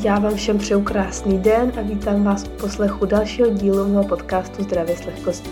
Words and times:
Já 0.00 0.18
vám 0.18 0.34
všem 0.34 0.58
přeju 0.58 0.82
krásný 0.82 1.38
den 1.38 1.72
a 1.78 1.82
vítám 1.82 2.24
vás 2.24 2.44
u 2.44 2.48
poslechu 2.48 3.06
dalšího 3.06 3.50
dílu 3.50 3.88
mého 3.88 4.04
podcastu 4.04 4.62
Zdravě 4.62 4.96
s 4.96 5.06
lehkostí. 5.06 5.50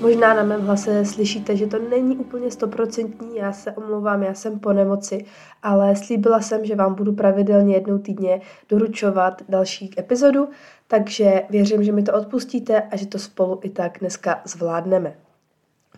Možná 0.00 0.34
na 0.34 0.42
mém 0.42 0.60
hlase 0.60 1.04
slyšíte, 1.04 1.56
že 1.56 1.66
to 1.66 1.78
není 1.78 2.16
úplně 2.16 2.50
stoprocentní, 2.50 3.36
já 3.36 3.52
se 3.52 3.72
omlouvám, 3.72 4.22
já 4.22 4.34
jsem 4.34 4.58
po 4.58 4.72
nemoci, 4.72 5.24
ale 5.62 5.96
slíbila 5.96 6.40
jsem, 6.40 6.64
že 6.64 6.74
vám 6.74 6.94
budu 6.94 7.12
pravidelně 7.12 7.74
jednou 7.74 7.98
týdně 7.98 8.40
doručovat 8.68 9.42
další 9.48 9.90
epizodu, 9.98 10.48
takže 10.88 11.42
věřím, 11.50 11.84
že 11.84 11.92
mi 11.92 12.02
to 12.02 12.12
odpustíte 12.12 12.82
a 12.82 12.96
že 12.96 13.06
to 13.06 13.18
spolu 13.18 13.60
i 13.62 13.70
tak 13.70 13.98
dneska 14.00 14.40
zvládneme. 14.44 15.14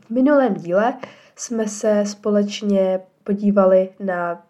V 0.06 0.10
minulém 0.10 0.54
díle 0.54 0.94
jsme 1.36 1.68
se 1.68 2.06
společně 2.06 3.00
podívali 3.24 3.88
na 4.00 4.42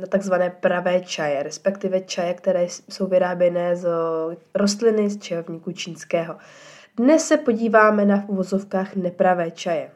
na 0.00 0.06
takzvané 0.06 0.50
pravé 0.50 1.00
čaje, 1.00 1.42
respektive 1.42 2.00
čaje, 2.00 2.34
které 2.34 2.64
jsou 2.64 3.06
vyráběné 3.06 3.76
z 3.76 3.88
rostliny 4.54 5.10
z 5.10 5.18
čajovníku 5.18 5.72
čínského. 5.72 6.36
Dnes 6.96 7.26
se 7.28 7.36
podíváme 7.36 8.04
na 8.04 8.16
v 8.16 8.28
uvozovkách 8.28 8.96
nepravé 8.96 9.50
čaje. 9.50 9.90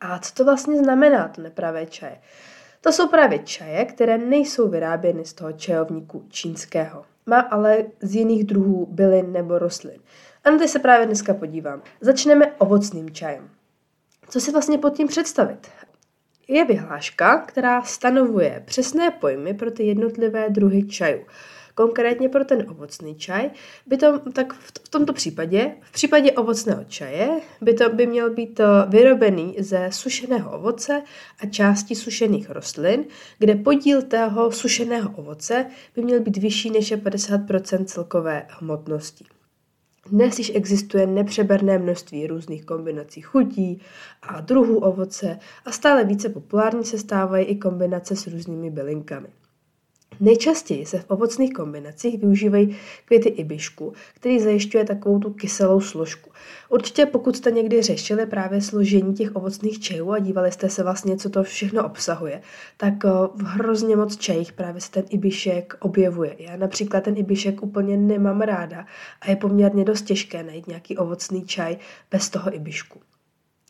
A 0.00 0.18
co 0.18 0.34
to 0.34 0.44
vlastně 0.44 0.78
znamená, 0.78 1.28
to 1.28 1.42
nepravé 1.42 1.86
čaje? 1.86 2.20
To 2.80 2.92
jsou 2.92 3.08
právě 3.08 3.38
čaje, 3.38 3.84
které 3.84 4.18
nejsou 4.18 4.68
vyráběny 4.68 5.24
z 5.24 5.32
toho 5.32 5.52
čajovníku 5.52 6.24
čínského. 6.28 7.04
Má 7.26 7.40
ale 7.40 7.84
z 8.00 8.14
jiných 8.14 8.44
druhů 8.44 8.86
bylin 8.90 9.32
nebo 9.32 9.58
rostlin. 9.58 10.00
A 10.44 10.50
na 10.50 10.58
ty 10.58 10.68
se 10.68 10.78
právě 10.78 11.06
dneska 11.06 11.34
podívám. 11.34 11.82
Začneme 12.00 12.52
ovocným 12.58 13.10
čajem. 13.10 13.50
Co 14.28 14.40
si 14.40 14.52
vlastně 14.52 14.78
pod 14.78 14.90
tím 14.90 15.08
představit? 15.08 15.68
Je 16.48 16.64
vyhláška, 16.64 17.38
která 17.38 17.82
stanovuje 17.82 18.62
přesné 18.66 19.10
pojmy 19.10 19.54
pro 19.54 19.70
ty 19.70 19.86
jednotlivé 19.86 20.50
druhy 20.50 20.86
čajů. 20.86 21.20
Konkrétně 21.74 22.28
pro 22.28 22.44
ten 22.44 22.66
ovocný 22.70 23.14
čaj 23.14 23.50
by 23.86 23.96
to, 23.96 24.18
tak 24.18 24.52
v 24.52 24.88
tomto 24.88 25.12
případě, 25.12 25.74
v 25.80 25.92
případě 25.92 26.32
ovocného 26.32 26.84
čaje, 26.84 27.40
by 27.60 27.74
to 27.74 27.88
by 27.90 28.06
měl 28.06 28.30
být 28.34 28.60
eh, 28.60 28.64
vyrobený 28.88 29.56
ze 29.58 29.88
sušeného 29.92 30.58
ovoce 30.58 31.02
a 31.40 31.46
části 31.46 31.94
sušených 31.94 32.50
rostlin, 32.50 33.04
kde 33.38 33.54
podíl 33.54 34.02
tého 34.02 34.52
sušeného 34.52 35.10
ovoce 35.16 35.66
by 35.96 36.02
měl 36.02 36.20
být 36.20 36.36
vyšší 36.36 36.70
než 36.70 36.90
je 36.90 36.96
50% 36.96 37.84
celkové 37.84 38.46
hmotnosti. 38.48 39.24
Dnes 40.10 40.38
již 40.38 40.52
existuje 40.54 41.06
nepřeberné 41.06 41.78
množství 41.78 42.26
různých 42.26 42.64
kombinací 42.64 43.20
chutí 43.20 43.80
a 44.22 44.40
druhů 44.40 44.78
ovoce 44.78 45.38
a 45.64 45.72
stále 45.72 46.04
více 46.04 46.28
populární 46.28 46.84
se 46.84 46.98
stávají 46.98 47.46
i 47.46 47.56
kombinace 47.56 48.16
s 48.16 48.26
různými 48.26 48.70
bylinkami. 48.70 49.28
Nejčastěji 50.20 50.86
se 50.86 50.98
v 50.98 51.04
ovocných 51.08 51.52
kombinacích 51.52 52.20
využívají 52.20 52.76
květy 53.04 53.28
ibišku, 53.28 53.92
který 54.14 54.40
zajišťuje 54.40 54.84
takovou 54.84 55.18
tu 55.18 55.30
kyselou 55.30 55.80
složku. 55.80 56.30
Určitě 56.68 57.06
pokud 57.06 57.36
jste 57.36 57.50
někdy 57.50 57.82
řešili 57.82 58.26
právě 58.26 58.60
složení 58.60 59.14
těch 59.14 59.36
ovocných 59.36 59.80
čajů 59.80 60.10
a 60.10 60.18
dívali 60.18 60.52
jste 60.52 60.68
se 60.68 60.82
vlastně, 60.82 61.16
co 61.16 61.30
to 61.30 61.42
všechno 61.42 61.86
obsahuje, 61.86 62.42
tak 62.76 62.94
eh, 63.04 63.08
v 63.34 63.42
hrozně 63.42 63.96
moc 63.96 64.16
čajích 64.16 64.52
právě 64.52 64.80
se 64.80 64.90
ten 64.90 65.04
ibišek 65.10 65.76
objevuje. 65.80 66.36
Já 66.38 66.56
například 66.56 67.04
ten 67.04 67.16
ibišek 67.16 67.62
úplně 67.62 67.96
nemám 67.96 68.40
ráda 68.40 68.86
a 69.20 69.30
je 69.30 69.36
poměrně 69.36 69.84
dost 69.84 70.02
těžké 70.02 70.42
najít 70.42 70.66
nějaký 70.66 70.96
ovocný 70.96 71.44
čaj 71.46 71.76
bez 72.10 72.30
toho 72.30 72.54
ibišku. 72.54 73.00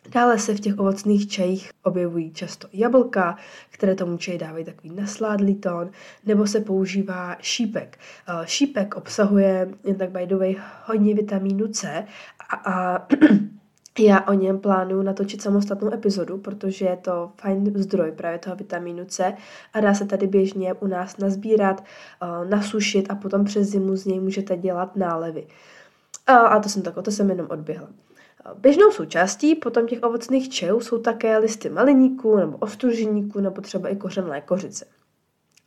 Dále 0.09 0.39
se 0.39 0.55
v 0.55 0.61
těch 0.61 0.79
ovocných 0.79 1.29
čajích 1.29 1.71
objevují 1.83 2.33
často 2.33 2.69
jablka, 2.73 3.37
které 3.71 3.95
tomu 3.95 4.17
čaji 4.17 4.39
dávají 4.39 4.65
takový 4.65 4.95
nasládlý 4.95 5.55
tón, 5.55 5.91
nebo 6.27 6.47
se 6.47 6.61
používá 6.61 7.37
šípek. 7.41 7.99
Eh, 8.29 8.47
šípek 8.47 8.97
obsahuje, 8.97 9.71
jen 9.85 9.97
tak 9.97 10.11
by 10.11 10.27
the 10.27 10.37
way, 10.37 10.57
hodně 10.85 11.15
vitamínu 11.15 11.69
C 11.69 12.07
a, 12.51 12.73
a 12.73 13.07
já 13.98 14.20
o 14.20 14.33
něm 14.33 14.59
plánuju 14.59 15.03
natočit 15.03 15.43
samostatnou 15.43 15.93
epizodu, 15.93 16.39
protože 16.39 16.85
je 16.85 16.97
to 16.97 17.33
fajn 17.37 17.73
zdroj 17.77 18.13
právě 18.13 18.39
toho 18.39 18.57
vitamínu 18.57 19.05
C 19.05 19.35
a 19.73 19.81
dá 19.81 19.95
se 19.95 20.07
tady 20.07 20.27
běžně 20.27 20.75
u 20.75 20.87
nás 20.87 21.17
nazbírat, 21.17 21.85
eh, 22.23 22.48
nasušit 22.48 23.11
a 23.11 23.14
potom 23.14 23.45
přes 23.45 23.69
zimu 23.69 23.97
z 23.97 24.07
něj 24.07 24.20
můžete 24.20 24.57
dělat 24.57 24.97
nálevy. 24.97 25.47
A, 26.27 26.37
a 26.37 26.61
to 26.61 26.69
jsem 26.69 26.83
tak, 26.83 26.95
to 27.03 27.11
jsem 27.11 27.31
jenom 27.31 27.47
odběhla. 27.51 27.89
Běžnou 28.55 28.91
součástí 28.91 29.55
potom 29.55 29.87
těch 29.87 30.03
ovocných 30.03 30.49
čajů 30.49 30.81
jsou 30.81 30.99
také 30.99 31.39
listy 31.39 31.71
maliníků 31.71 32.37
nebo 32.37 32.57
ostruženíků 32.57 33.41
nebo 33.41 33.61
třeba 33.61 33.89
i 33.89 33.97
kořen 33.97 34.43
kořice. 34.45 34.85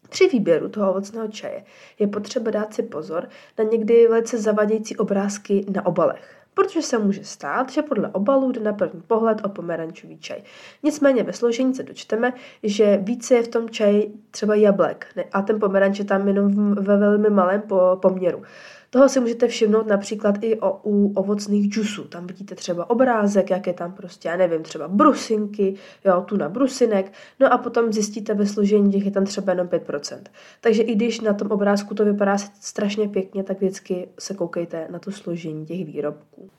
Při 0.09 0.27
výběru 0.27 0.69
toho 0.69 0.91
ovocného 0.91 1.27
čaje 1.27 1.63
je 1.99 2.07
potřeba 2.07 2.51
dát 2.51 2.73
si 2.73 2.83
pozor 2.83 3.29
na 3.57 3.63
někdy 3.63 4.07
velice 4.07 4.37
zavadějící 4.37 4.97
obrázky 4.97 5.65
na 5.73 5.85
obalech, 5.85 6.35
protože 6.53 6.81
se 6.81 6.97
může 6.97 7.23
stát, 7.23 7.71
že 7.71 7.81
podle 7.81 8.09
obalu 8.09 8.51
jde 8.51 8.61
na 8.61 8.73
první 8.73 9.01
pohled 9.01 9.45
o 9.45 9.49
pomerančový 9.49 10.19
čaj. 10.19 10.41
Nicméně 10.83 11.23
ve 11.23 11.33
složení 11.33 11.75
se 11.75 11.83
dočteme, 11.83 12.33
že 12.63 12.97
více 12.97 13.35
je 13.35 13.43
v 13.43 13.47
tom 13.47 13.69
čaji 13.69 14.13
třeba 14.31 14.55
jablek 14.55 15.07
a 15.31 15.41
ten 15.41 15.59
pomeranč 15.59 15.99
je 15.99 16.05
tam 16.05 16.27
jenom 16.27 16.75
ve 16.75 16.97
velmi 16.97 17.29
malém 17.29 17.63
poměru. 18.01 18.41
Toho 18.89 19.09
si 19.09 19.19
můžete 19.19 19.47
všimnout 19.47 19.87
například 19.87 20.35
i 20.41 20.59
o, 20.59 20.79
u 20.83 21.13
ovocných 21.13 21.69
džusů. 21.69 22.03
Tam 22.03 22.27
vidíte 22.27 22.55
třeba 22.55 22.89
obrázek, 22.89 23.49
jak 23.49 23.67
je 23.67 23.73
tam 23.73 23.91
prostě, 23.91 24.29
já 24.29 24.37
nevím, 24.37 24.63
třeba 24.63 24.87
brusinky, 24.87 25.75
jo, 26.05 26.21
tu 26.21 26.37
na 26.37 26.49
brusinek, 26.49 27.13
no 27.39 27.53
a 27.53 27.57
potom 27.57 27.93
zjistíte 27.93 28.33
ve 28.33 28.45
složení, 28.45 28.99
že 28.99 29.07
je 29.07 29.11
tam 29.11 29.25
třeba 29.25 29.51
jenom 29.51 29.67
5%. 29.67 30.21
Takže 30.61 30.83
i 30.83 30.95
když 30.95 31.21
na 31.21 31.33
tom 31.33 31.51
obrázku 31.51 31.95
to 31.95 32.05
vypadá 32.05 32.37
strašně 32.61 33.07
pěkně, 33.07 33.43
tak 33.43 33.57
vždycky 33.57 34.09
se 34.19 34.33
koukejte 34.33 34.87
na 34.91 34.99
to 34.99 35.11
složení 35.11 35.65
těch 35.65 35.85
výrobků. 35.85 36.49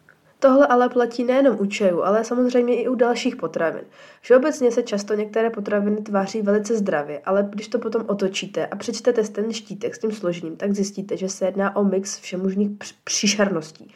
Tohle 0.41 0.66
ale 0.66 0.88
platí 0.88 1.25
nejenom 1.25 1.56
u 1.60 1.66
čajů, 1.66 2.03
ale 2.03 2.25
samozřejmě 2.25 2.82
i 2.82 2.88
u 2.88 2.94
dalších 2.94 3.37
potravin. 3.37 3.84
Všeobecně 4.21 4.72
se 4.72 4.82
často 4.82 5.15
některé 5.15 5.50
potraviny 5.50 5.97
tváří 5.97 6.43
velice 6.43 6.76
zdravě, 6.76 7.21
ale 7.25 7.49
když 7.50 7.69
to 7.69 7.78
potom 7.78 8.04
otočíte 8.06 8.66
a 8.66 8.76
přečtete 8.76 9.22
ten 9.22 9.53
štítek 9.53 9.94
s 9.94 9.99
tím 9.99 10.12
složením, 10.12 10.56
tak 10.56 10.75
zjistíte, 10.75 11.16
že 11.16 11.28
se 11.28 11.44
jedná 11.44 11.76
o 11.76 11.84
mix 11.84 12.19
všemožných 12.19 12.71
příšerností. 13.04 13.94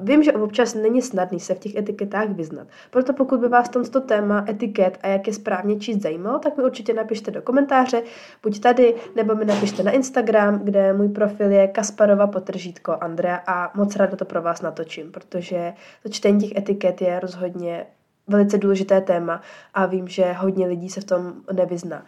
Vím, 0.00 0.22
že 0.22 0.32
občas 0.32 0.74
není 0.74 1.02
snadný 1.02 1.40
se 1.40 1.54
v 1.54 1.58
těch 1.58 1.74
etiketách 1.74 2.28
vyznat, 2.28 2.66
proto 2.90 3.12
pokud 3.12 3.40
by 3.40 3.48
vás 3.48 3.68
tomto 3.68 4.00
téma 4.00 4.44
etiket 4.48 4.98
a 5.02 5.06
jak 5.06 5.26
je 5.26 5.32
správně 5.32 5.76
číst 5.76 6.02
zajímalo, 6.02 6.38
tak 6.38 6.56
mi 6.56 6.64
určitě 6.64 6.94
napište 6.94 7.30
do 7.30 7.42
komentáře, 7.42 8.02
buď 8.42 8.60
tady, 8.60 8.94
nebo 9.16 9.34
mi 9.34 9.44
napište 9.44 9.82
na 9.82 9.90
Instagram, 9.90 10.58
kde 10.58 10.92
můj 10.92 11.08
profil 11.08 11.52
je 11.52 11.68
Kasparova 11.68 12.26
potržítko 12.26 12.96
Andrea 13.00 13.40
a 13.46 13.78
moc 13.78 13.96
ráda 13.96 14.16
to 14.16 14.24
pro 14.24 14.42
vás 14.42 14.62
natočím, 14.62 15.12
protože 15.12 15.72
to 16.02 16.08
čtení 16.08 16.40
těch 16.40 16.58
etiket 16.58 17.02
je 17.02 17.20
rozhodně 17.20 17.86
velice 18.28 18.58
důležité 18.58 19.00
téma 19.00 19.40
a 19.74 19.86
vím, 19.86 20.08
že 20.08 20.32
hodně 20.32 20.66
lidí 20.66 20.88
se 20.88 21.00
v 21.00 21.04
tom 21.04 21.32
nevyzná. 21.52 22.06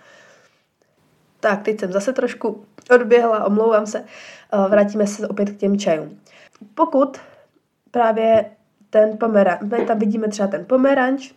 Tak, 1.41 1.63
teď 1.63 1.81
jsem 1.81 1.93
zase 1.93 2.13
trošku 2.13 2.65
odběhla, 2.95 3.45
omlouvám 3.45 3.87
se. 3.87 4.05
Vrátíme 4.69 5.07
se 5.07 5.29
opět 5.29 5.51
k 5.51 5.57
těm 5.57 5.79
čajům. 5.79 6.19
Pokud 6.75 7.19
právě 7.93 8.45
ten 8.91 9.19
pomeranč, 9.19 9.61
tam 9.87 9.99
vidíme 9.99 10.29
třeba 10.29 10.49
ten 10.49 10.65
pomeranč, 10.65 11.33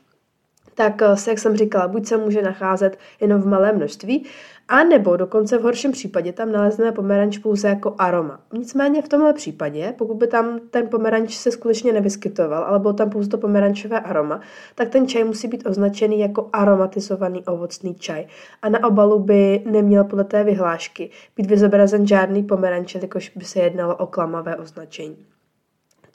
tak 0.75 1.01
eh, 1.01 1.17
se, 1.17 1.29
jak 1.29 1.39
jsem 1.39 1.57
říkala, 1.57 1.87
buď 1.87 2.05
se 2.05 2.17
může 2.17 2.41
nacházet 2.41 2.97
jenom 3.21 3.41
v 3.41 3.47
malém 3.47 3.75
množství, 3.75 4.25
a 4.67 4.83
nebo 4.83 5.17
dokonce 5.17 5.57
v 5.57 5.61
horším 5.61 5.91
případě 5.91 6.33
tam 6.33 6.51
nalezneme 6.51 6.91
pomeranč 6.91 7.37
pouze 7.37 7.67
jako 7.67 7.95
aroma. 7.97 8.39
Nicméně 8.53 9.01
v 9.01 9.09
tomhle 9.09 9.33
případě, 9.33 9.93
pokud 9.97 10.17
by 10.17 10.27
tam 10.27 10.59
ten 10.69 10.87
pomeranč 10.87 11.37
se 11.37 11.51
skutečně 11.51 11.93
nevyskytoval, 11.93 12.63
ale 12.63 12.79
bylo 12.79 12.93
tam 12.93 13.09
pouze 13.09 13.29
to 13.29 13.37
pomerančové 13.37 13.99
aroma, 13.99 14.41
tak 14.75 14.89
ten 14.89 15.07
čaj 15.07 15.23
musí 15.23 15.47
být 15.47 15.67
označený 15.67 16.19
jako 16.19 16.49
aromatizovaný 16.53 17.43
ovocný 17.45 17.95
čaj. 17.95 18.27
A 18.61 18.69
na 18.69 18.83
obalu 18.83 19.19
by 19.19 19.63
neměl 19.65 20.03
podle 20.03 20.23
té 20.23 20.43
vyhlášky 20.43 21.09
být 21.35 21.45
vyzobrazen 21.45 22.07
žádný 22.07 22.43
pomeranč, 22.43 22.95
jakož 22.95 23.31
by 23.35 23.45
se 23.45 23.59
jednalo 23.59 23.95
o 23.95 24.07
klamavé 24.07 24.55
označení. 24.55 25.34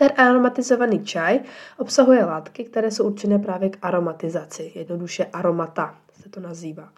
Ten 0.01 0.11
aromatizovaný 0.17 1.05
čaj 1.05 1.41
obsahuje 1.79 2.25
látky, 2.25 2.65
které 2.65 2.91
jsou 2.91 3.05
určené 3.05 3.39
právě 3.39 3.71
k 3.71 3.79
aromatizaci, 3.83 4.73
jednoduše 4.75 5.25
aromata 5.25 5.99
se 6.23 6.29
to 6.29 6.41
nazývá. 6.41 6.93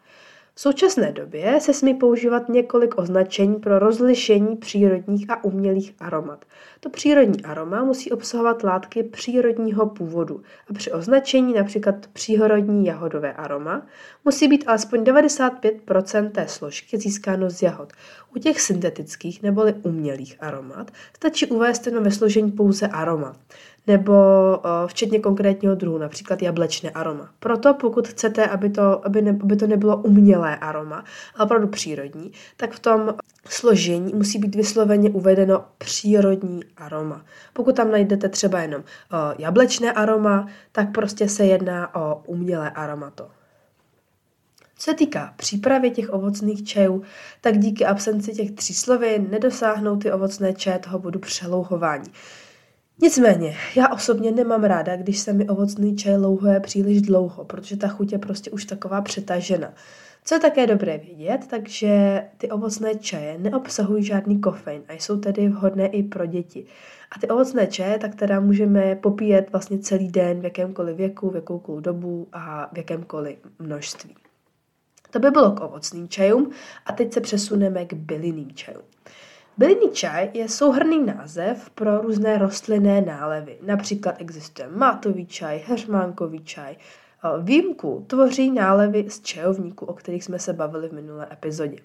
V 0.54 0.60
současné 0.60 1.12
době 1.12 1.60
se 1.60 1.74
smí 1.74 1.94
používat 1.94 2.48
několik 2.48 2.98
označení 2.98 3.54
pro 3.54 3.78
rozlišení 3.78 4.56
přírodních 4.56 5.30
a 5.30 5.44
umělých 5.44 5.94
aromat. 5.98 6.44
To 6.80 6.90
přírodní 6.90 7.44
aroma 7.44 7.84
musí 7.84 8.12
obsahovat 8.12 8.62
látky 8.62 9.02
přírodního 9.02 9.86
původu 9.86 10.42
a 10.70 10.74
při 10.74 10.92
označení 10.92 11.54
například 11.54 12.06
přírodní 12.12 12.86
jahodové 12.86 13.32
aroma 13.32 13.86
musí 14.24 14.48
být 14.48 14.64
alespoň 14.66 15.00
95% 15.00 16.30
té 16.30 16.48
složky 16.48 16.98
získáno 16.98 17.50
z 17.50 17.62
jahod. 17.62 17.92
U 18.36 18.38
těch 18.38 18.60
syntetických 18.60 19.42
neboli 19.42 19.74
umělých 19.82 20.36
aromat 20.40 20.90
stačí 21.16 21.46
uvést 21.46 21.86
jen 21.86 22.02
ve 22.02 22.10
složení 22.10 22.52
pouze 22.52 22.88
aroma. 22.88 23.36
Nebo 23.86 24.14
včetně 24.86 25.18
konkrétního 25.20 25.74
druhu, 25.74 25.98
například 25.98 26.42
jablečné 26.42 26.90
aroma. 26.90 27.30
Proto 27.38 27.74
pokud 27.74 28.08
chcete, 28.08 28.46
aby 28.46 28.70
to, 28.70 29.06
aby, 29.06 29.22
ne, 29.22 29.38
aby 29.42 29.56
to 29.56 29.66
nebylo 29.66 29.96
umělé 29.96 30.56
aroma, 30.56 31.04
ale 31.36 31.44
opravdu 31.44 31.68
přírodní, 31.68 32.32
tak 32.56 32.72
v 32.72 32.80
tom 32.80 33.14
složení 33.48 34.12
musí 34.14 34.38
být 34.38 34.54
vysloveně 34.54 35.10
uvedeno 35.10 35.64
přírodní 35.78 36.60
aroma. 36.76 37.24
Pokud 37.52 37.76
tam 37.76 37.90
najdete 37.90 38.28
třeba 38.28 38.60
jenom 38.60 38.84
jablečné 39.38 39.92
aroma, 39.92 40.46
tak 40.72 40.92
prostě 40.92 41.28
se 41.28 41.44
jedná 41.44 41.94
o 41.94 42.22
umělé 42.26 42.70
aromato. 42.70 43.28
Co 44.78 44.90
se 44.90 44.94
týká 44.94 45.34
přípravy 45.36 45.90
těch 45.90 46.12
ovocných 46.12 46.64
čajů, 46.64 47.02
tak 47.40 47.58
díky 47.58 47.86
absenci 47.86 48.32
těch 48.32 48.50
tří 48.50 48.74
slovin 48.74 49.26
nedosáhnou 49.30 49.96
ty 49.96 50.12
ovocné 50.12 50.52
čaje 50.52 50.78
toho 50.78 50.98
bodu 50.98 51.18
přelouhování. 51.18 52.12
Nicméně, 52.98 53.56
já 53.76 53.88
osobně 53.88 54.32
nemám 54.32 54.64
ráda, 54.64 54.96
když 54.96 55.18
se 55.18 55.32
mi 55.32 55.48
ovocný 55.48 55.96
čaj 55.96 56.16
louhuje 56.16 56.60
příliš 56.60 57.02
dlouho, 57.02 57.44
protože 57.44 57.76
ta 57.76 57.88
chuť 57.88 58.12
je 58.12 58.18
prostě 58.18 58.50
už 58.50 58.64
taková 58.64 59.00
přetažena. 59.00 59.74
Co 60.24 60.34
je 60.34 60.40
také 60.40 60.66
dobré 60.66 60.98
vědět, 60.98 61.46
takže 61.50 62.22
ty 62.38 62.50
ovocné 62.50 62.94
čaje 62.94 63.38
neobsahují 63.38 64.04
žádný 64.04 64.40
kofein 64.40 64.82
a 64.88 64.92
jsou 64.92 65.20
tedy 65.20 65.48
vhodné 65.48 65.86
i 65.86 66.02
pro 66.02 66.26
děti. 66.26 66.66
A 67.16 67.18
ty 67.18 67.28
ovocné 67.28 67.66
čaje, 67.66 67.98
tak 67.98 68.14
teda 68.14 68.40
můžeme 68.40 68.96
popíjet 68.96 69.52
vlastně 69.52 69.78
celý 69.78 70.08
den 70.08 70.40
v 70.40 70.44
jakémkoliv 70.44 70.96
věku, 70.96 71.30
v 71.30 71.34
jakoukoliv 71.34 71.84
dobu 71.84 72.28
a 72.32 72.70
v 72.72 72.76
jakémkoliv 72.76 73.38
množství. 73.58 74.14
To 75.10 75.18
by 75.18 75.30
bylo 75.30 75.52
k 75.52 75.60
ovocným 75.60 76.08
čajům 76.08 76.50
a 76.86 76.92
teď 76.92 77.12
se 77.12 77.20
přesuneme 77.20 77.84
k 77.84 77.92
bylinným 77.92 78.52
čajům. 78.54 78.82
Bylinný 79.58 79.90
čaj 79.92 80.30
je 80.34 80.48
souhrný 80.48 81.06
název 81.06 81.70
pro 81.70 82.00
různé 82.00 82.38
rostlinné 82.38 83.00
nálevy. 83.00 83.58
Například 83.62 84.14
existuje 84.18 84.68
mátový 84.68 85.26
čaj, 85.26 85.62
heřmánkový 85.66 86.44
čaj. 86.44 86.76
Výjimku 87.42 88.04
tvoří 88.06 88.50
nálevy 88.50 89.10
z 89.10 89.20
čajovníku, 89.20 89.86
o 89.86 89.92
kterých 89.94 90.24
jsme 90.24 90.38
se 90.38 90.52
bavili 90.52 90.88
v 90.88 90.92
minulé 90.92 91.28
epizodě. 91.32 91.76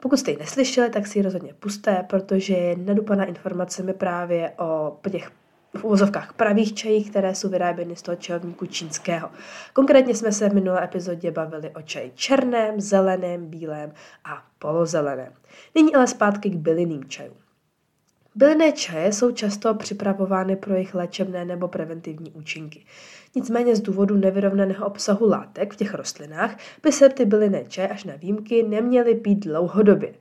Pokud 0.00 0.16
jste 0.16 0.30
ji 0.30 0.36
neslyšeli, 0.36 0.90
tak 0.90 1.06
si 1.06 1.18
ji 1.18 1.22
rozhodně 1.22 1.54
pusté, 1.54 2.04
protože 2.08 2.54
je 2.54 2.76
nadupaná 2.76 3.24
informacemi 3.24 3.92
právě 3.92 4.52
o 4.58 4.98
těch 5.10 5.30
v 5.76 5.84
úvozovkách 5.84 6.32
pravých 6.32 6.74
čajích, 6.74 7.10
které 7.10 7.34
jsou 7.34 7.48
vyráběny 7.48 7.96
z 7.96 8.02
toho 8.02 8.16
čajovníku 8.16 8.66
čínského. 8.66 9.30
Konkrétně 9.72 10.14
jsme 10.14 10.32
se 10.32 10.48
v 10.48 10.54
minulé 10.54 10.84
epizodě 10.84 11.30
bavili 11.30 11.70
o 11.70 11.82
čaji 11.82 12.12
černém, 12.14 12.80
zeleném, 12.80 13.46
bílém 13.46 13.92
a 14.24 14.44
polozeleném. 14.58 15.32
Nyní 15.74 15.94
ale 15.94 16.06
zpátky 16.06 16.50
k 16.50 16.56
bylinným 16.56 17.04
čajům. 17.04 17.36
Bylinné 18.34 18.72
čaje 18.72 19.12
jsou 19.12 19.32
často 19.32 19.74
připravovány 19.74 20.56
pro 20.56 20.74
jejich 20.74 20.94
léčebné 20.94 21.44
nebo 21.44 21.68
preventivní 21.68 22.30
účinky. 22.30 22.84
Nicméně 23.34 23.76
z 23.76 23.80
důvodu 23.80 24.16
nevyrovnaného 24.16 24.86
obsahu 24.86 25.28
látek 25.28 25.72
v 25.72 25.76
těch 25.76 25.94
rostlinách 25.94 26.56
by 26.82 26.92
se 26.92 27.08
ty 27.08 27.24
bylinné 27.24 27.64
čaje 27.64 27.88
až 27.88 28.04
na 28.04 28.16
výjimky 28.16 28.62
neměly 28.62 29.14
pít 29.14 29.44
dlouhodobě. 29.44 30.14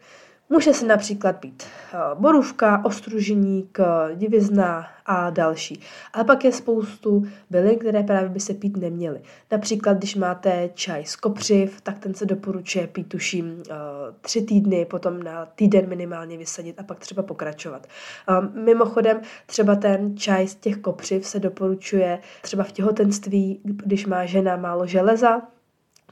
Může 0.52 0.74
se 0.74 0.86
například 0.86 1.36
být 1.36 1.64
eh, 1.64 1.98
borůvka, 2.16 2.86
ostruženík, 2.86 3.78
divizna 4.16 4.88
a 5.06 5.30
další. 5.30 5.82
Ale 6.14 6.24
pak 6.24 6.46
je 6.46 6.52
spoustu 6.52 7.24
bylin, 7.50 7.80
které 7.80 8.04
právě 8.04 8.30
by 8.30 8.40
se 8.40 8.54
pít 8.54 8.78
neměly. 8.78 9.22
Například, 9.52 9.98
když 9.98 10.16
máte 10.16 10.70
čaj 10.74 11.06
z 11.06 11.16
kopřiv, 11.16 11.82
tak 11.82 12.00
ten 12.00 12.14
se 12.14 12.26
doporučuje 12.26 12.88
pít 12.88 13.10
tuším 13.10 13.64
eh, 13.70 13.74
tři 14.22 14.42
týdny, 14.42 14.86
potom 14.86 15.24
na 15.24 15.46
týden 15.46 15.90
minimálně 15.90 16.38
vysadit 16.38 16.80
a 16.80 16.84
pak 16.84 17.00
třeba 17.00 17.24
pokračovat. 17.24 17.88
Eh, 18.30 18.60
mimochodem, 18.60 19.22
třeba 19.46 19.76
ten 19.76 20.18
čaj 20.18 20.48
z 20.48 20.56
těch 20.56 20.78
kopřiv 20.78 21.26
se 21.26 21.40
doporučuje 21.40 22.20
třeba 22.42 22.64
v 22.64 22.72
těhotenství, 22.72 23.60
když 23.64 24.06
má 24.06 24.26
žena 24.26 24.56
málo 24.56 24.88
železa, 24.88 25.42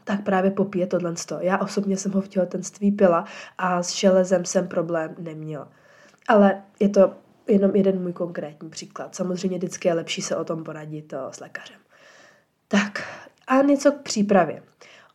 tak 0.08 0.24
právě 0.24 0.52
popije 0.52 0.88
tohle. 0.88 1.14
Já 1.40 1.58
osobně 1.58 1.98
jsem 1.98 2.12
ho 2.12 2.22
v 2.22 2.28
těhotenství 2.28 2.92
pila 2.92 3.26
a 3.58 3.84
s 3.84 3.94
železem 3.94 4.46
jsem 4.46 4.68
problém 4.68 5.16
neměla. 5.20 5.68
Ale 6.28 6.62
je 6.80 6.90
to 6.90 7.14
jenom 7.48 7.76
jeden 7.76 8.02
můj 8.02 8.14
konkrétní 8.14 8.70
příklad. 8.70 9.16
Samozřejmě 9.16 9.58
vždycky 9.58 9.88
je 9.88 9.94
lepší 9.94 10.22
se 10.22 10.36
o 10.36 10.44
tom 10.44 10.64
poradit 10.64 11.14
eh, 11.14 11.18
s 11.32 11.40
lékařem. 11.40 11.78
Tak 12.68 13.04
a 13.48 13.62
něco 13.62 13.92
k 13.92 14.02
přípravě. 14.02 14.64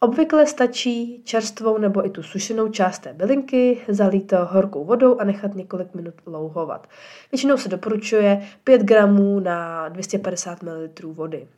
Obvykle 0.01 0.47
stačí 0.47 1.23
čerstvou 1.25 1.79
nebo 1.79 2.07
i 2.07 2.11
tu 2.11 2.23
sušenou 2.23 2.69
část 2.69 2.99
té 2.99 3.13
bylinky 3.13 3.81
zalít 3.89 4.33
horkou 4.33 4.85
vodou 4.85 5.19
a 5.19 5.25
nechat 5.25 5.55
několik 5.55 5.95
minut 5.95 6.15
louhovat. 6.27 6.89
Většinou 7.33 7.57
se 7.57 7.69
doporučuje 7.69 8.49
5 8.65 8.83
gramů 8.83 9.41
na 9.41 9.89
250 9.89 10.63
ml 10.63 11.13
vody. 11.13 11.49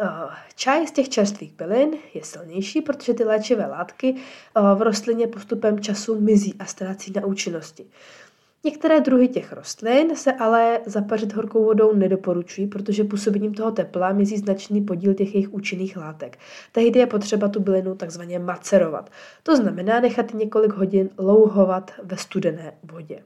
Eh, 0.00 0.30
čaj 0.54 0.86
z 0.86 0.92
těch 0.92 1.08
čerstvých 1.08 1.52
bylin 1.52 1.90
je 2.14 2.24
silnější, 2.24 2.80
protože 2.80 3.14
ty 3.14 3.24
léčivé 3.24 3.66
látky 3.66 4.14
eh, 4.16 4.60
v 4.74 4.82
rostlině 4.82 5.26
postupem 5.26 5.80
času 5.80 6.20
mizí 6.20 6.54
a 6.58 6.64
ztrácí 6.64 7.12
na 7.16 7.26
účinnosti. 7.26 7.86
Některé 8.64 9.00
druhy 9.00 9.28
těch 9.28 9.52
rostlin 9.52 10.16
se 10.16 10.32
ale 10.32 10.80
zapařit 10.86 11.32
horkou 11.32 11.64
vodou 11.64 11.94
nedoporučují, 11.94 12.66
protože 12.66 13.04
působením 13.04 13.54
toho 13.54 13.70
tepla 13.70 14.12
mizí 14.12 14.36
značný 14.36 14.80
podíl 14.80 15.14
těch 15.14 15.34
jejich 15.34 15.52
účinných 15.52 15.96
látek. 15.96 16.38
Tehdy 16.72 16.98
je 16.98 17.06
potřeba 17.06 17.48
tu 17.48 17.60
bylinu 17.60 17.94
takzvaně 17.94 18.38
macerovat. 18.38 19.10
To 19.42 19.56
znamená 19.56 20.00
nechat 20.00 20.34
několik 20.34 20.72
hodin 20.72 21.10
louhovat 21.18 21.90
ve 22.02 22.16
studené 22.16 22.72
vodě. 22.82 23.22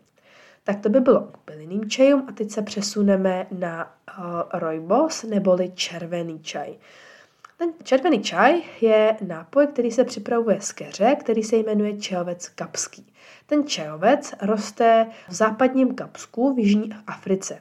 Tak 0.64 0.80
to 0.80 0.88
by 0.88 1.00
bylo 1.00 1.20
k 1.20 1.38
bylinným 1.46 1.90
čajům 1.90 2.24
a 2.28 2.32
teď 2.32 2.50
se 2.50 2.62
přesuneme 2.62 3.46
na 3.58 3.84
uh, 4.18 4.24
rojbos 4.52 5.22
neboli 5.22 5.72
červený 5.74 6.40
čaj. 6.40 6.74
Ten 7.58 7.72
červený 7.82 8.22
čaj 8.22 8.62
je 8.80 9.16
nápoj, 9.26 9.66
který 9.66 9.90
se 9.90 10.04
připravuje 10.04 10.60
z 10.60 10.72
keře, 10.72 11.16
který 11.20 11.42
se 11.42 11.56
jmenuje 11.56 11.96
čajovec 12.00 12.48
kapský. 12.48 13.12
Ten 13.46 13.66
čajovec 13.66 14.34
roste 14.42 15.06
v 15.28 15.34
západním 15.34 15.94
Kapsku 15.94 16.54
v 16.54 16.58
Jižní 16.58 16.90
Africe. 17.06 17.58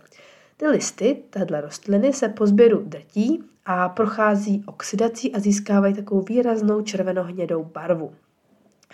Ty 0.57 0.67
listy 0.67 1.23
téhle 1.29 1.61
rostliny 1.61 2.13
se 2.13 2.29
po 2.29 2.47
sběru 2.47 2.83
drtí 2.85 3.43
a 3.65 3.89
prochází 3.89 4.63
oxidací 4.67 5.35
a 5.35 5.39
získávají 5.39 5.93
takovou 5.93 6.21
výraznou 6.21 6.81
červenohnědou 6.81 7.63
barvu. 7.63 8.13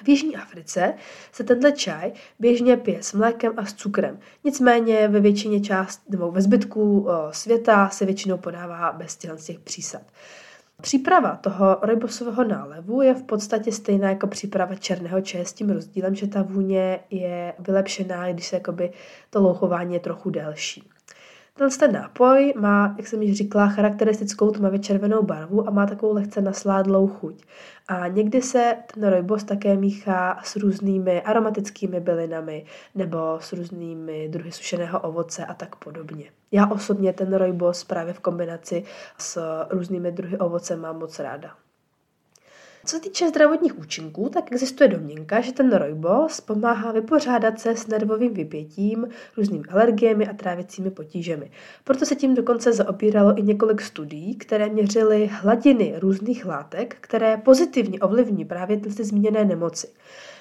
V 0.03 0.09
Jižní 0.09 0.35
Africe 0.35 0.93
se 1.31 1.43
tenhle 1.43 1.71
čaj 1.71 2.11
běžně 2.39 2.77
pije 2.77 3.03
s 3.03 3.13
mlékem 3.13 3.53
a 3.57 3.65
s 3.65 3.73
cukrem. 3.73 4.19
Nicméně 4.43 5.07
ve 5.07 5.19
většině 5.19 5.61
část, 5.61 6.01
nebo 6.09 6.31
ve 6.31 6.41
zbytku 6.41 7.07
světa 7.31 7.89
se 7.89 8.05
většinou 8.05 8.37
podává 8.37 8.91
bez 8.91 9.17
těch 9.17 9.59
přísad. 9.59 10.01
Příprava 10.81 11.35
toho 11.35 11.77
rojbosového 11.81 12.43
nálevu 12.43 13.01
je 13.01 13.13
v 13.13 13.23
podstatě 13.23 13.71
stejná 13.71 14.09
jako 14.09 14.27
příprava 14.27 14.75
černého 14.75 15.21
čaje 15.21 15.45
s 15.45 15.53
tím 15.53 15.69
rozdílem, 15.69 16.15
že 16.15 16.27
ta 16.27 16.41
vůně 16.41 16.99
je 17.09 17.53
vylepšená, 17.59 18.31
když 18.31 18.47
se 18.47 18.55
jakoby 18.55 18.91
to 19.29 19.41
louchování 19.41 19.93
je 19.93 19.99
trochu 19.99 20.29
delší. 20.29 20.83
Ten 21.57 21.91
nápoj 21.91 22.53
má, 22.57 22.95
jak 22.97 23.07
jsem 23.07 23.21
již 23.21 23.37
říkala, 23.37 23.67
charakteristickou 23.67 24.51
tmavě 24.51 24.79
červenou 24.79 25.23
barvu 25.23 25.67
a 25.67 25.71
má 25.71 25.85
takovou 25.85 26.13
lehce 26.13 26.41
nasládlou 26.41 27.07
chuť. 27.07 27.43
A 27.87 28.07
někdy 28.07 28.41
se 28.41 28.75
ten 28.93 29.07
rojbos 29.09 29.43
také 29.43 29.75
míchá 29.77 30.39
s 30.43 30.55
různými 30.55 31.21
aromatickými 31.21 31.99
bylinami 31.99 32.65
nebo 32.95 33.17
s 33.39 33.53
různými 33.53 34.29
druhy 34.29 34.51
sušeného 34.51 34.99
ovoce 34.99 35.45
a 35.45 35.53
tak 35.53 35.75
podobně. 35.75 36.31
Já 36.51 36.67
osobně 36.67 37.13
ten 37.13 37.33
rojbos 37.33 37.83
právě 37.83 38.13
v 38.13 38.19
kombinaci 38.19 38.83
s 39.17 39.41
různými 39.69 40.11
druhy 40.11 40.37
ovoce 40.37 40.75
mám 40.75 40.99
moc 40.99 41.19
ráda. 41.19 41.49
Co 42.85 42.95
se 42.95 43.01
týče 43.01 43.29
zdravotních 43.29 43.79
účinků, 43.79 44.29
tak 44.29 44.51
existuje 44.51 44.87
domněnka, 44.89 45.41
že 45.41 45.51
ten 45.51 45.73
rojbos 45.73 46.41
pomáhá 46.41 46.91
vypořádat 46.91 47.59
se 47.59 47.75
s 47.75 47.87
nervovým 47.87 48.33
vypětím, 48.33 49.07
různými 49.37 49.63
alergiemi 49.69 50.27
a 50.27 50.33
trávicími 50.33 50.91
potížemi. 50.91 51.51
Proto 51.83 52.05
se 52.05 52.15
tím 52.15 52.35
dokonce 52.35 52.73
zaobíralo 52.73 53.37
i 53.37 53.41
několik 53.41 53.81
studií, 53.81 54.35
které 54.35 54.69
měřily 54.69 55.29
hladiny 55.33 55.93
různých 55.99 56.45
látek, 56.45 56.97
které 57.01 57.37
pozitivně 57.37 57.99
ovlivní 57.99 58.45
právě 58.45 58.77
ty 58.77 58.89
zmíněné 58.89 59.45
nemoci. 59.45 59.87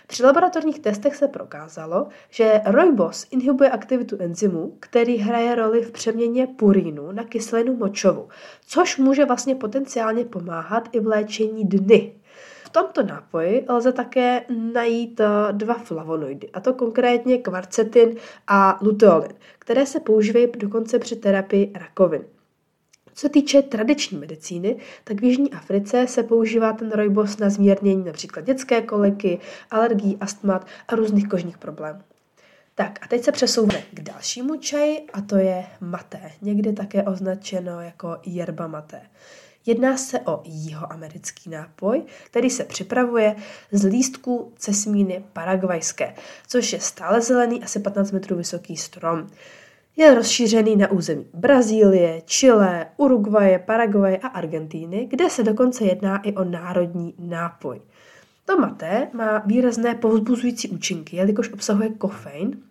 Při 0.07 0.23
laboratorních 0.23 0.79
testech 0.79 1.17
se 1.17 1.29
prokázalo, 1.29 2.09
že 2.31 2.61
rojbos 2.65 3.27
inhibuje 3.31 3.71
aktivitu 3.71 4.17
enzymu, 4.21 4.77
který 4.81 5.17
hraje 5.17 5.55
roli 5.55 5.83
v 5.83 5.91
přeměně 5.91 6.47
purínu 6.47 7.13
na 7.13 7.25
kyselinu 7.25 7.77
močovou, 7.77 8.29
což 8.67 8.99
může 8.99 9.25
vlastně 9.25 9.55
potenciálně 9.55 10.25
pomáhat 10.25 10.89
i 10.93 11.01
v 11.01 11.07
léčení 11.07 11.65
dny, 11.65 12.13
v 12.65 12.71
tomto 12.71 13.03
nápoji 13.03 13.67
lze 13.69 13.93
také 13.93 14.45
najít 14.73 15.21
eh, 15.21 15.27
dva 15.53 15.75
flavonoidy, 15.75 16.51
a 16.51 16.61
to 16.61 16.75
konkrétně 16.75 17.39
kvarcetin 17.39 18.17
a 18.49 18.79
luteolin, 18.83 19.33
které 19.59 19.87
se 19.87 20.01
používají 20.01 20.47
dokonce 20.57 20.99
při 20.99 21.17
terapii 21.17 21.73
rakovin. 21.75 22.36
Co 23.17 23.21
se 23.21 23.29
týče 23.29 23.63
tradiční 23.63 24.19
medicíny, 24.19 24.77
tak 25.05 25.21
v 25.21 25.25
Jižní 25.25 25.53
Africe 25.53 26.07
se 26.07 26.23
používá 26.23 26.73
ten 26.73 26.93
rojbos 26.93 27.39
na 27.39 27.51
zmírnění 27.51 28.05
například 28.05 28.45
dětské 28.45 28.83
koliky, 28.83 29.39
alergií, 29.71 30.17
astmat 30.21 30.67
a 30.89 30.97
různých 30.97 31.29
kožních 31.29 31.59
problémů. 31.59 32.01
Tak 32.75 32.99
a 33.03 33.09
teď 33.09 33.25
se 33.25 33.33
přesouváme 33.33 33.83
k 33.95 34.01
dalšímu 34.01 34.57
čaji 34.57 35.07
a 35.13 35.21
to 35.21 35.37
je 35.37 35.67
maté, 35.81 36.33
někdy 36.43 36.73
také 36.73 37.03
označeno 37.03 37.81
jako 37.81 38.17
yerba 38.27 38.67
maté. 38.67 39.03
Jedná 39.67 39.97
se 39.97 40.21
o 40.21 40.43
jihoamerický 40.45 41.51
nápoj, 41.51 42.03
který 42.25 42.51
se 42.51 42.65
připravuje 42.65 43.37
z 43.73 43.85
lístků 43.85 44.53
cesmíny 44.57 45.25
paragvajské, 45.33 46.15
což 46.47 46.73
je 46.73 46.81
stále 46.81 47.21
zelený, 47.21 47.63
asi 47.63 47.81
15 47.81 48.11
metrů 48.11 48.37
vysoký 48.37 48.77
strom. 48.77 49.27
Je 49.99 50.15
rozšířený 50.15 50.77
na 50.77 50.91
území 50.91 51.27
Brazílie, 51.35 52.23
Chile, 52.25 52.87
Uruguaye, 52.97 53.59
Paraguaje 53.59 54.19
a 54.19 54.29
Argentíny, 54.29 55.07
kde 55.11 55.31
se 55.31 55.43
dokonce 55.43 55.85
jedná 55.85 56.19
i 56.19 56.33
o 56.33 56.45
národní 56.45 57.15
nápoj. 57.19 57.81
To 58.45 58.59
maté 58.59 59.09
má 59.13 59.39
výrazné 59.39 59.95
povzbuzující 59.95 60.69
účinky, 60.69 61.17
jelikož 61.17 61.53
obsahuje 61.53 61.89
kofein, 61.89 62.63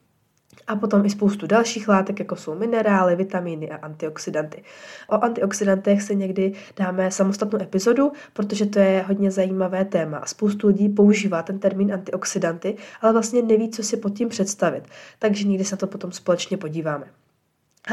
a 0.68 0.76
potom 0.76 1.06
i 1.06 1.10
spoustu 1.10 1.48
dalších 1.48 1.88
látek, 1.88 2.20
jako 2.20 2.36
jsou 2.36 2.56
minerály, 2.56 3.16
vitamíny 3.16 3.72
a 3.72 3.76
antioxidanty. 3.76 4.64
O 5.08 5.24
antioxidantech 5.24 6.02
se 6.02 6.16
někdy 6.16 6.54
dáme 6.78 7.12
samostatnou 7.12 7.62
epizodu, 7.62 8.12
protože 8.34 8.66
to 8.66 8.80
je 8.80 9.06
hodně 9.08 9.32
zajímavé 9.32 9.86
téma. 9.86 10.26
Spoustu 10.26 10.68
lidí 10.68 10.90
používá 10.90 11.44
ten 11.44 11.60
termín 11.60 11.94
antioxidanty, 11.94 12.78
ale 13.02 13.14
vlastně 13.14 13.42
neví, 13.42 13.70
co 13.70 13.84
si 13.84 13.98
pod 13.98 14.10
tím 14.10 14.30
představit. 14.30 14.84
Takže 15.20 15.48
někdy 15.48 15.66
se 15.66 15.76
na 15.76 15.78
to 15.78 15.88
potom 15.88 16.12
společně 16.12 16.58
podíváme. 16.58 17.06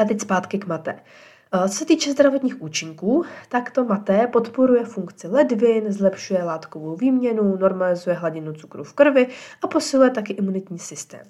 A 0.03 0.05
teď 0.05 0.21
zpátky 0.21 0.59
k 0.59 0.67
mate. 0.67 1.01
Eh, 1.55 1.69
co 1.69 1.75
se 1.75 1.85
týče 1.85 2.13
zdravotních 2.13 2.63
účinků, 2.63 3.25
tak 3.49 3.71
to 3.71 3.85
maté 3.85 4.27
podporuje 4.27 4.85
funkci 4.85 5.29
ledvin, 5.29 5.93
zlepšuje 5.93 6.43
látkovou 6.45 6.97
výměnu, 6.97 7.57
normalizuje 7.57 8.17
hladinu 8.17 8.53
cukru 8.53 8.85
v 8.85 8.93
krvi 8.93 9.29
a 9.63 9.67
posiluje 9.67 10.11
taky 10.11 10.33
imunitní 10.33 10.79
systém. 10.79 11.27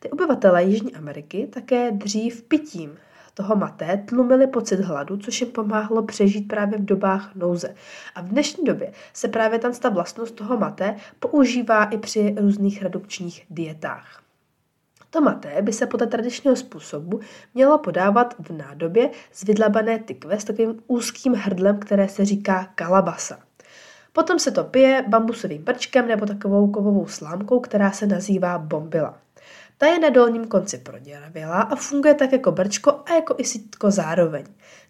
Ty 0.00 0.10
obyvatelé 0.10 0.64
Jižní 0.64 0.94
Ameriky 0.94 1.46
také 1.52 1.90
dřív 1.90 2.42
pitím 2.42 2.98
toho 3.34 3.56
maté 3.56 4.04
tlumili 4.08 4.46
pocit 4.46 4.80
hladu, 4.80 5.16
což 5.16 5.40
jim 5.40 5.50
pomáhalo 5.50 6.02
přežít 6.02 6.48
právě 6.48 6.78
v 6.78 6.84
dobách 6.84 7.34
nouze. 7.34 7.74
A 8.14 8.22
v 8.22 8.28
dnešní 8.28 8.64
době 8.64 8.92
se 9.12 9.28
právě 9.28 9.58
ta 9.58 9.88
vlastnost 9.88 10.34
toho 10.34 10.58
maté 10.58 10.96
používá 11.20 11.84
i 11.84 11.98
při 11.98 12.34
různých 12.38 12.82
redukčních 12.82 13.46
dietách. 13.50 14.22
To 15.12 15.20
maté 15.20 15.62
by 15.62 15.72
se 15.72 15.86
podle 15.86 16.06
tradičního 16.06 16.56
způsobu 16.56 17.20
mělo 17.54 17.78
podávat 17.78 18.34
v 18.38 18.50
nádobě 18.50 19.10
z 19.32 19.42
vydlabané 19.44 19.98
tykve 19.98 20.40
s 20.40 20.44
takovým 20.44 20.82
úzkým 20.86 21.34
hrdlem, 21.34 21.78
které 21.78 22.08
se 22.08 22.24
říká 22.24 22.72
kalabasa. 22.74 23.38
Potom 24.12 24.38
se 24.38 24.50
to 24.50 24.64
pije 24.64 25.04
bambusovým 25.08 25.62
brčkem 25.62 26.08
nebo 26.08 26.26
takovou 26.26 26.70
kovovou 26.70 27.06
slámkou, 27.06 27.60
která 27.60 27.90
se 27.92 28.06
nazývá 28.06 28.58
bombila. 28.58 29.18
Ta 29.78 29.86
je 29.86 29.98
na 29.98 30.08
dolním 30.08 30.46
konci 30.46 30.78
proděravělá 30.78 31.60
a 31.60 31.76
funguje 31.76 32.14
tak 32.14 32.32
jako 32.32 32.52
brčko 32.52 33.00
a 33.06 33.14
jako 33.14 33.34
i 33.38 33.44
sítko 33.44 33.90
zároveň. 33.90 34.44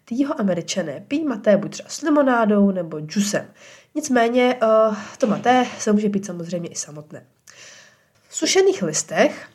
Ty 0.05 0.15
jeho 0.15 0.39
američané 0.39 1.03
pijí 1.07 1.25
maté 1.25 1.57
buď 1.57 1.71
třeba 1.71 1.89
s 1.89 2.01
limonádou 2.01 2.71
nebo 2.71 2.99
džusem. 2.99 3.45
Nicméně 3.95 4.59
uh, 4.63 4.95
to 5.17 5.27
maté 5.27 5.65
se 5.79 5.93
může 5.93 6.09
pít 6.09 6.25
samozřejmě 6.25 6.69
i 6.69 6.75
samotné. 6.75 7.25
V 8.29 8.35
sušených 8.35 8.83
listech 8.83 9.52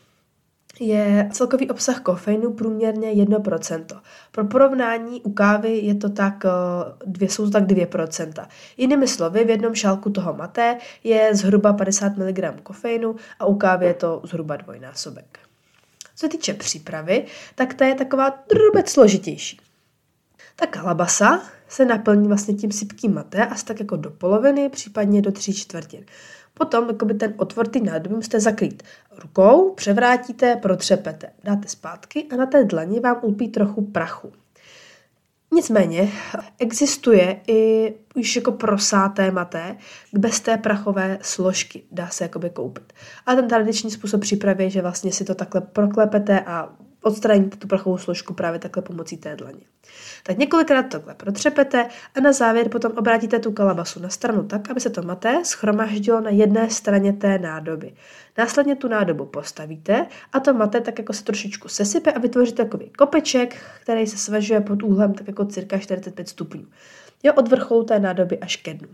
je 0.80 1.28
celkový 1.32 1.70
obsah 1.70 2.00
kofeinu 2.00 2.52
průměrně 2.52 3.10
1%. 3.10 4.00
Pro 4.32 4.44
porovnání 4.44 5.22
u 5.22 5.32
kávy 5.32 5.78
je 5.78 5.94
to 5.94 6.08
tak, 6.08 6.44
eh, 6.44 6.50
dvě, 7.06 7.28
jsou 7.28 7.44
to 7.44 7.50
tak 7.50 7.66
2%. 7.66 8.48
Jinými 8.76 9.08
slovy, 9.08 9.44
v 9.44 9.50
jednom 9.50 9.74
šálku 9.74 10.10
toho 10.10 10.34
maté 10.34 10.78
je 11.04 11.30
zhruba 11.34 11.72
50 11.72 12.16
mg 12.16 12.60
kofeinu 12.62 13.16
a 13.38 13.46
u 13.46 13.54
kávy 13.54 13.86
je 13.86 13.94
to 13.94 14.22
zhruba 14.24 14.56
dvojnásobek. 14.56 15.38
Co 16.16 16.26
se 16.26 16.28
týče 16.28 16.54
přípravy, 16.54 17.24
tak 17.54 17.74
ta 17.74 17.86
je 17.86 17.94
taková 17.94 18.34
drobec 18.48 18.90
složitější. 18.90 19.60
Ta 20.56 20.66
kalabasa 20.66 21.42
se 21.68 21.84
naplní 21.84 22.28
vlastně 22.28 22.54
tím 22.54 22.72
sypkým 22.72 23.14
maté 23.14 23.46
asi 23.46 23.64
tak 23.64 23.80
jako 23.80 23.96
do 23.96 24.10
poloviny, 24.10 24.68
případně 24.68 25.22
do 25.22 25.32
tří 25.32 25.54
čtvrtin. 25.54 26.04
Potom 26.58 26.88
jakoby 26.88 27.14
ten 27.14 27.34
otvor 27.36 27.68
ty 27.68 27.80
nádobí 27.80 28.14
musíte 28.14 28.40
zakrýt 28.40 28.82
rukou, 29.22 29.74
převrátíte, 29.74 30.56
protřepete, 30.56 31.30
dáte 31.44 31.68
zpátky 31.68 32.26
a 32.30 32.36
na 32.36 32.46
té 32.46 32.64
dlani 32.64 33.00
vám 33.00 33.18
ulpí 33.22 33.48
trochu 33.48 33.82
prachu. 33.82 34.32
Nicméně 35.54 36.12
existuje 36.58 37.40
i 37.46 37.94
už 38.14 38.36
jako 38.36 38.52
prosáté 38.52 39.30
maté 39.30 39.76
bez 40.12 40.40
té 40.40 40.56
prachové 40.56 41.18
složky, 41.22 41.82
dá 41.92 42.08
se 42.08 42.24
jakoby 42.24 42.50
koupit. 42.50 42.92
A 43.26 43.34
ten 43.34 43.48
tradiční 43.48 43.90
způsob 43.90 44.20
přípravy 44.20 44.64
je, 44.64 44.70
že 44.70 44.82
vlastně 44.82 45.12
si 45.12 45.24
to 45.24 45.34
takhle 45.34 45.60
proklepete 45.60 46.40
a 46.40 46.68
odstraníte 47.08 47.56
tu 47.56 47.68
prachovou 47.68 47.98
složku 47.98 48.34
právě 48.34 48.58
takhle 48.58 48.82
pomocí 48.82 49.16
té 49.16 49.36
dlaně. 49.36 49.60
Tak 50.22 50.38
několikrát 50.38 50.82
takhle 50.82 51.14
protřepete 51.14 51.88
a 52.14 52.20
na 52.20 52.32
závěr 52.32 52.68
potom 52.68 52.92
obrátíte 52.96 53.38
tu 53.38 53.52
kalabasu 53.52 54.00
na 54.00 54.08
stranu 54.08 54.42
tak, 54.42 54.70
aby 54.70 54.80
se 54.80 54.90
to 54.90 55.02
maté 55.02 55.44
schromaždilo 55.44 56.20
na 56.20 56.30
jedné 56.30 56.70
straně 56.70 57.12
té 57.12 57.38
nádoby. 57.38 57.94
Následně 58.38 58.76
tu 58.76 58.88
nádobu 58.88 59.26
postavíte 59.26 60.06
a 60.32 60.40
to 60.40 60.54
maté 60.54 60.80
tak 60.80 60.98
jako 60.98 61.12
se 61.12 61.24
trošičku 61.24 61.68
sesype 61.68 62.12
a 62.12 62.18
vytvoříte 62.18 62.64
takový 62.64 62.90
kopeček, 62.90 63.56
který 63.82 64.06
se 64.06 64.18
svažuje 64.18 64.60
pod 64.60 64.82
úhlem 64.82 65.14
tak 65.14 65.26
jako 65.28 65.44
cirka 65.44 65.78
45 65.78 66.28
stupňů. 66.28 66.66
Jo, 67.22 67.32
od 67.36 67.48
vrcholu 67.48 67.84
té 67.84 68.00
nádoby 68.00 68.38
až 68.38 68.56
ke 68.56 68.74
dnu. 68.74 68.88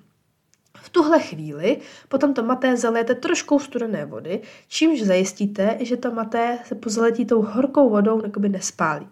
V 0.85 0.88
tuhle 0.88 1.21
chvíli 1.21 1.79
potom 2.09 2.35
to 2.35 2.43
maté 2.43 2.76
zalijete 2.76 3.14
trošku 3.14 3.59
studené 3.59 4.05
vody, 4.05 4.41
čímž 4.69 5.03
zajistíte, 5.03 5.79
že 5.81 5.97
to 5.97 6.11
maté 6.11 6.59
se 6.64 6.75
po 6.75 6.91
zaletí 6.91 7.25
tou 7.25 7.43
horkou 7.43 7.91
vodou 7.91 8.23
jakoby 8.25 8.49
nespálí. 8.49 9.09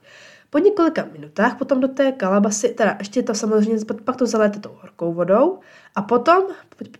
Po 0.51 0.59
několika 0.59 1.09
minutách 1.13 1.59
potom 1.59 1.81
do 1.81 1.89
té 1.89 2.13
kalabasy, 2.13 2.69
teda 2.69 2.97
ještě 2.99 3.23
to 3.23 3.35
samozřejmě, 3.35 3.85
pak 4.05 4.17
to 4.17 4.27
zalijete 4.27 4.61
tou 4.61 4.77
horkou 4.81 5.13
vodou 5.13 5.59
a 5.95 6.03
potom 6.03 6.43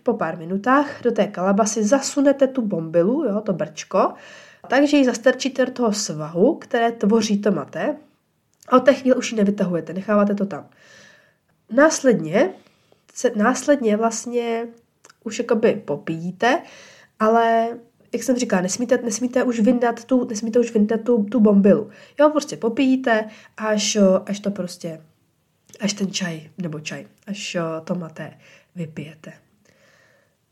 po 0.03 0.13
pár 0.13 0.37
minutách 0.37 1.03
do 1.03 1.11
té 1.11 1.27
kalabasy 1.27 1.83
zasunete 1.83 2.47
tu 2.47 2.61
bombilu, 2.61 3.23
jo, 3.23 3.41
to 3.41 3.53
brčko, 3.53 4.13
takže 4.67 4.97
ji 4.97 5.05
zastrčíte 5.05 5.65
do 5.65 5.71
toho 5.71 5.93
svahu, 5.93 6.55
které 6.55 6.91
tvoří 6.91 7.41
to 7.41 7.51
maté 7.51 7.97
a 8.69 8.77
od 8.77 8.85
té 8.85 8.93
chvíli 8.93 9.17
už 9.17 9.31
ji 9.31 9.37
nevytahujete, 9.37 9.93
necháváte 9.93 10.35
to 10.35 10.45
tam. 10.45 10.69
Následně 11.71 12.53
se 13.13 13.31
následně 13.35 13.97
vlastně 13.97 14.67
už 15.23 15.39
jakoby 15.39 15.81
popíjíte, 15.85 16.61
ale 17.19 17.69
jak 18.13 18.23
jsem 18.23 18.35
říkala, 18.35 18.61
nesmíte, 18.61 18.97
nesmíte 18.97 19.43
už 19.43 19.59
vyndat 19.59 20.05
tu, 20.05 20.27
nesmíte 20.27 20.59
už 20.59 20.73
vyndat 20.73 21.01
tu, 21.01 21.23
tu 21.23 21.39
bombilu. 21.39 21.89
Jo, 22.19 22.29
prostě 22.29 22.57
popíjíte, 22.57 23.29
až, 23.57 23.97
až 24.25 24.39
to 24.39 24.51
prostě, 24.51 25.01
až 25.79 25.93
ten 25.93 26.11
čaj, 26.11 26.49
nebo 26.57 26.79
čaj, 26.79 27.07
až 27.27 27.57
to 27.83 27.95
máte, 27.95 28.33
vypijete. 28.75 29.33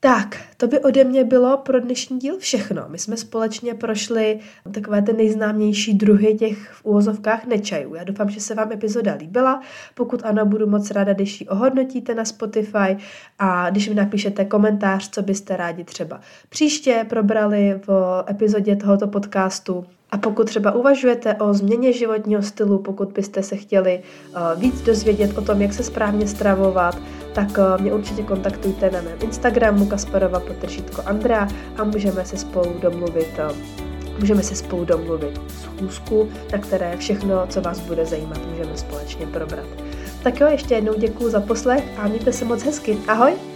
Tak, 0.03 0.38
to 0.58 0.67
by 0.67 0.79
ode 0.79 1.03
mě 1.03 1.24
bylo 1.24 1.58
pro 1.58 1.79
dnešní 1.79 2.20
díl 2.20 2.38
všechno. 2.38 2.86
My 2.88 3.00
jsme 3.00 3.17
společně 3.17 3.74
prošli 3.74 4.39
takové 4.72 5.01
ty 5.01 5.13
nejznámější 5.13 5.93
druhy 5.93 6.36
těch 6.36 6.58
v 6.58 6.86
úvozovkách 6.86 7.46
nečajů. 7.46 7.96
Já 7.96 8.03
doufám, 8.03 8.29
že 8.29 8.39
se 8.39 8.55
vám 8.55 8.72
epizoda 8.72 9.13
líbila. 9.20 9.62
Pokud 9.93 10.22
ano, 10.24 10.46
budu 10.46 10.67
moc 10.67 10.91
ráda, 10.91 11.13
když 11.13 11.41
ji 11.41 11.48
ohodnotíte 11.48 12.15
na 12.15 12.25
Spotify 12.25 12.98
a 13.39 13.70
když 13.70 13.89
mi 13.89 13.96
napíšete 13.96 14.46
komentář, 14.46 15.10
co 15.10 15.22
byste 15.22 15.58
rádi 15.58 15.84
třeba 15.84 16.22
příště 16.50 17.05
probrali 17.10 17.79
v 17.88 18.24
epizodě 18.29 18.75
tohoto 18.75 19.08
podcastu. 19.08 19.86
A 20.12 20.17
pokud 20.17 20.48
třeba 20.48 20.72
uvažujete 20.72 21.36
o 21.36 21.53
změně 21.53 21.93
životního 21.93 22.41
stylu, 22.41 22.77
pokud 22.77 23.12
byste 23.12 23.43
se 23.43 23.55
chtěli 23.55 24.01
uh, 24.29 24.62
víc 24.62 24.81
dozvědět 24.81 25.38
o 25.38 25.41
tom, 25.41 25.62
jak 25.62 25.74
se 25.74 25.84
správně 25.84 26.27
stravovat, 26.27 26.98
tak 27.33 27.57
uh, 27.57 27.81
mě 27.81 27.93
určitě 27.93 28.23
kontaktujte 28.23 28.91
na 28.91 29.01
mém 29.01 29.17
Instagramu 29.23 29.85
Kasparova 29.85 30.39
potržítko 30.39 31.01
Andrea 31.05 31.47
a 31.77 31.83
můžeme 31.83 32.25
se 32.25 32.38
spolu 32.38 32.75
domluvit 32.81 33.39
uh, 33.50 33.57
můžeme 34.19 34.43
se 34.43 34.55
spolu 34.55 34.85
domluvit 34.85 35.41
schůzku, 35.61 36.29
na 36.51 36.57
které 36.57 36.97
všechno, 36.97 37.47
co 37.47 37.61
vás 37.61 37.79
bude 37.79 38.05
zajímat, 38.05 38.39
můžeme 38.50 38.77
společně 38.77 39.27
probrat. 39.27 39.65
Tak 40.23 40.39
jo, 40.39 40.47
ještě 40.47 40.75
jednou 40.75 40.93
děkuji 40.97 41.29
za 41.29 41.39
poslech 41.39 41.83
a 41.97 42.07
mějte 42.07 42.33
se 42.33 42.45
moc 42.45 42.63
hezky. 42.63 42.97
Ahoj! 43.07 43.50